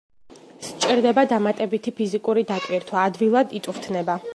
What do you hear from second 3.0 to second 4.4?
ადვილად იწვრთნება.